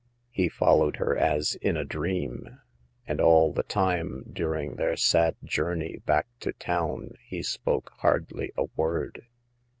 [0.31, 2.57] He followed her as in a dream,
[3.05, 8.63] and all the time during their sad journey back to town he spoke hardly a
[8.75, 9.27] word.